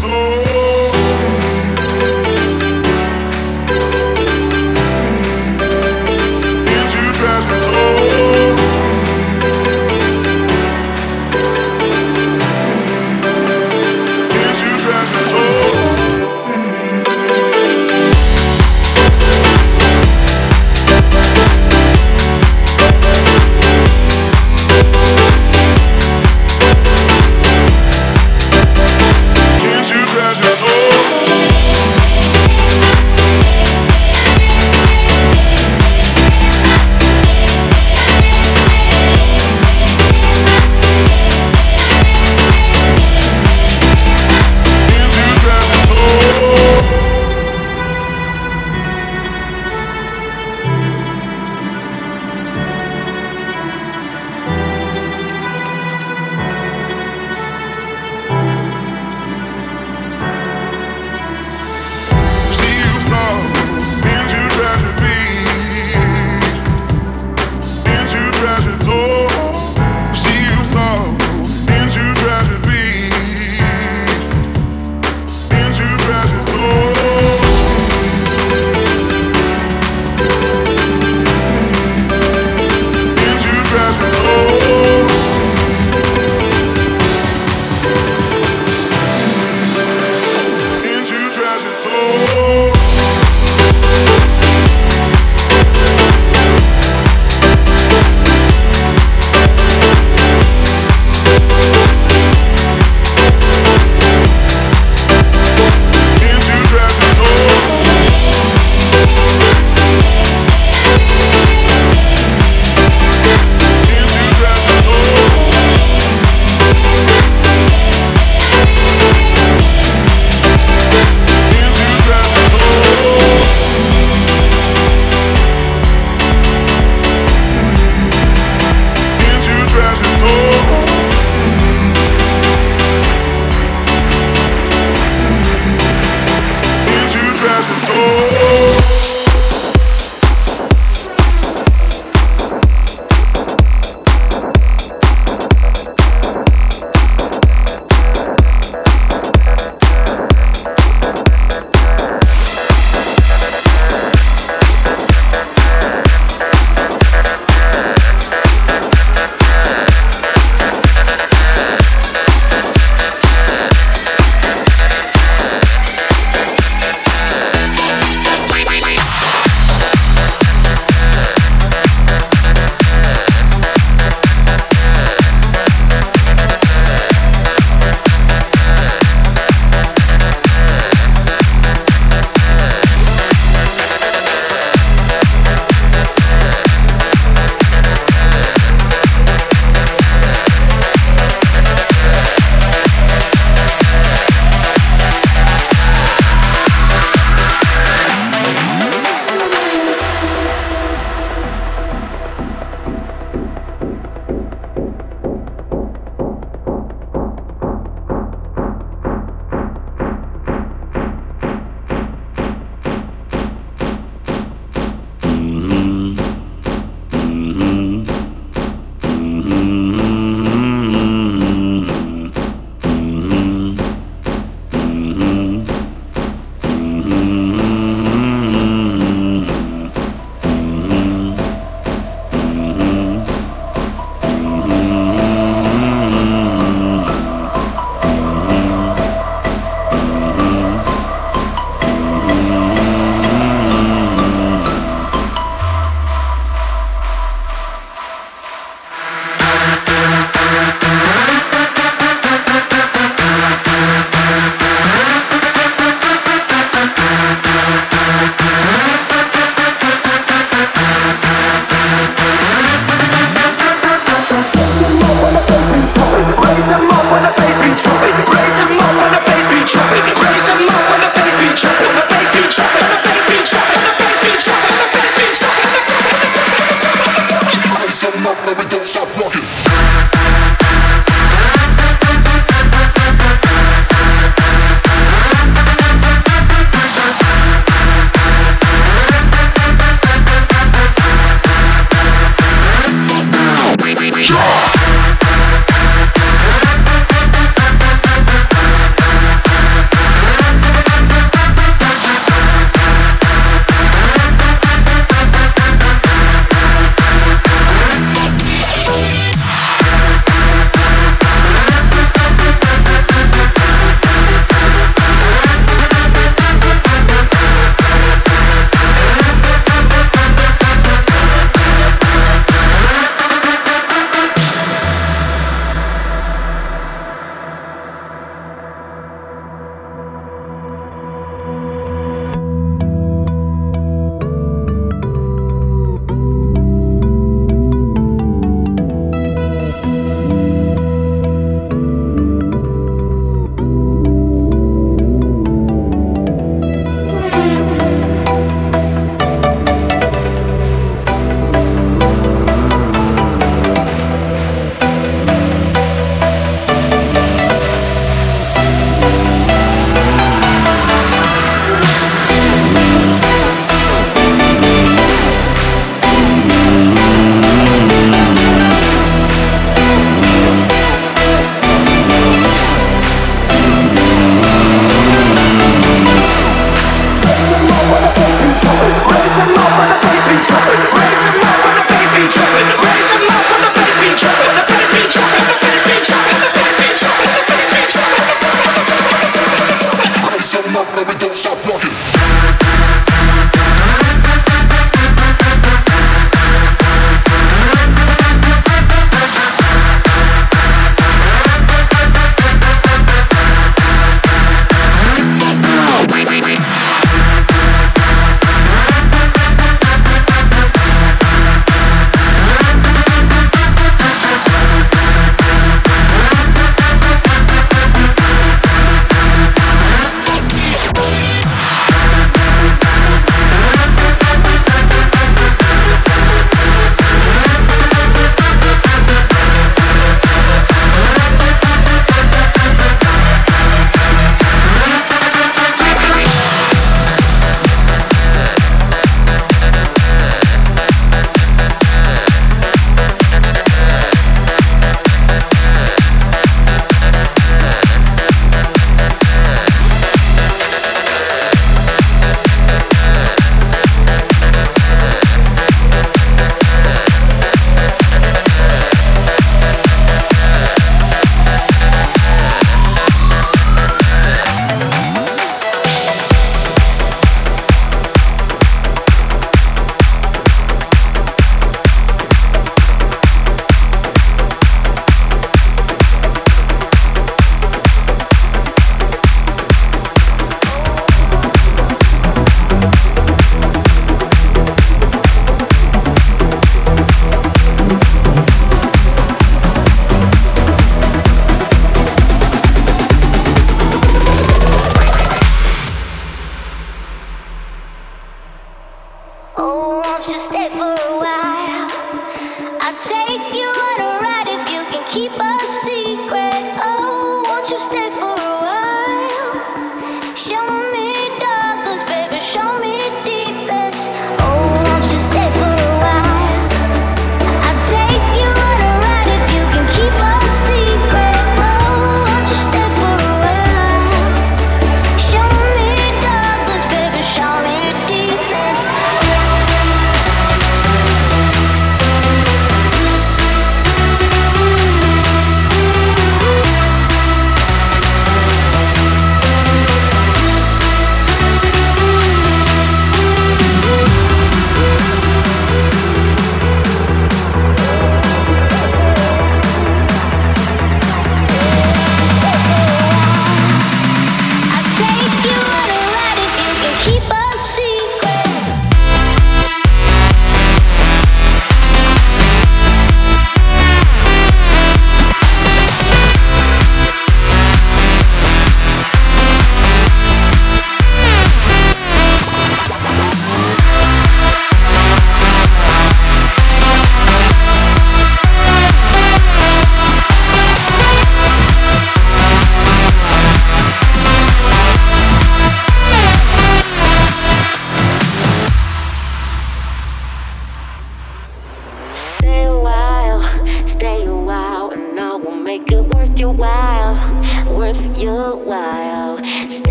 [0.00, 0.39] too.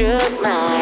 [0.00, 0.79] shook my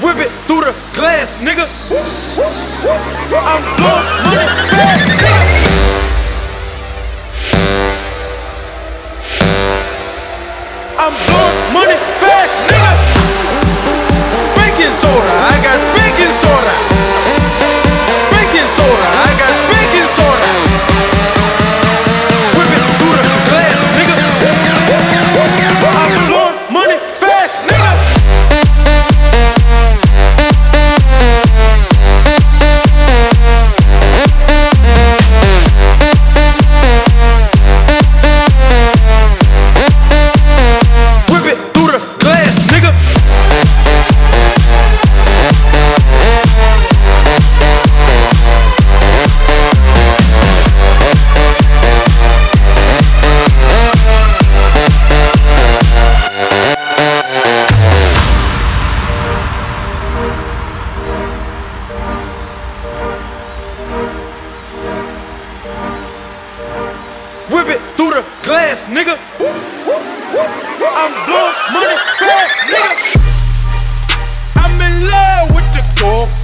[0.00, 1.66] Whip it through the glass, nigga.
[3.34, 5.47] I'm blowing money fast, nigga.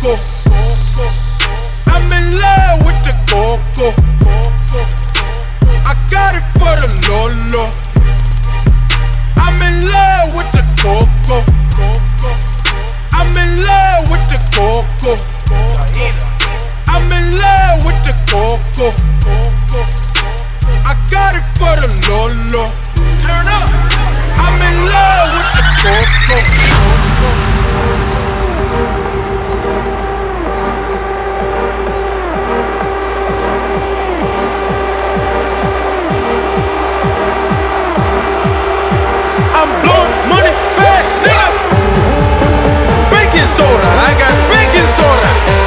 [0.04, 0.16] coco.
[1.86, 3.94] I'm in love with the coco.
[5.86, 7.64] I got it for the lolo.
[9.36, 11.44] I'm in love with the coco.
[13.12, 15.16] I'm in love with the coco.
[16.86, 18.92] I'm in love with the coco.
[20.84, 22.64] I got it for the lolo.
[23.24, 23.70] Turn up.
[24.36, 27.53] I'm in love with the coco.
[43.64, 43.90] soda.
[44.08, 45.63] I got baking soda.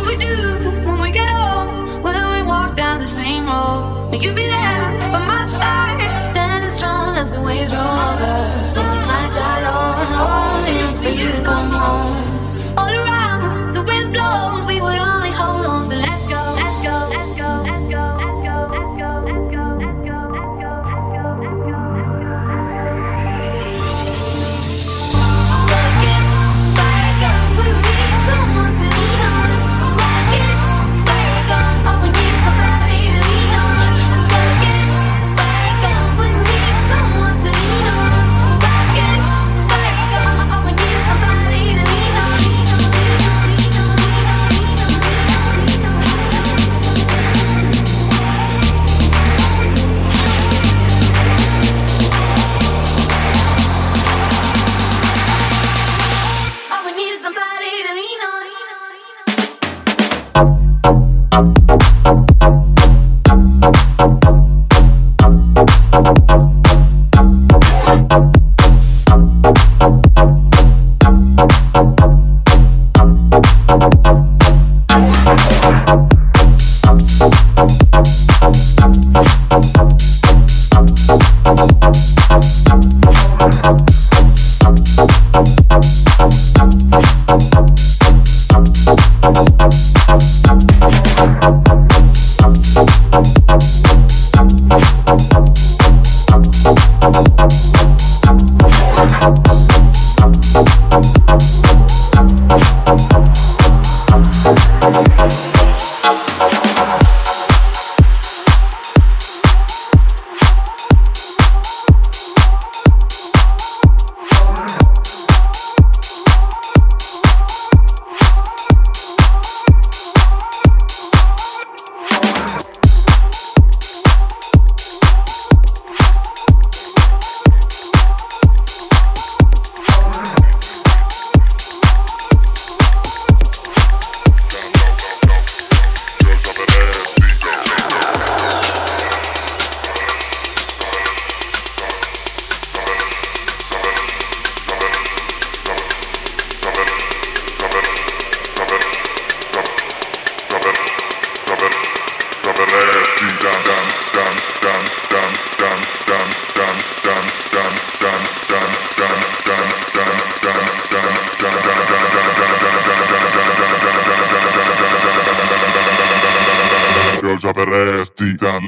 [0.00, 0.36] what we do
[0.86, 2.02] when we get old.
[2.02, 4.08] Will we walk down the same road?
[4.10, 6.00] Will you be there by my side?
[6.22, 8.36] Standing strong as the waves roll over.
[8.78, 12.29] And the nights are long, longing for you to come home.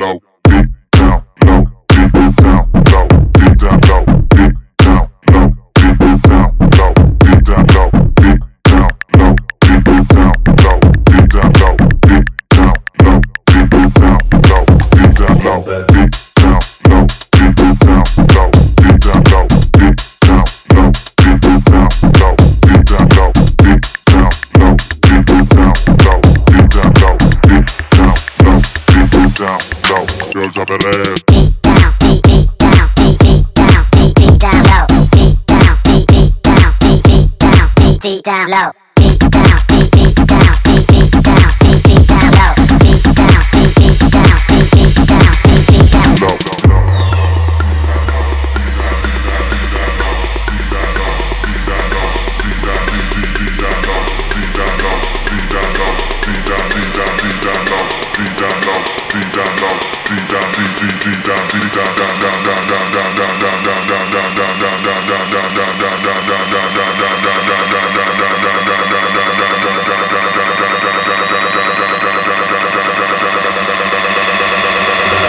[0.00, 0.21] down.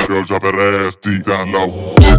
[0.10, 2.13] Yo ya perré, tirando.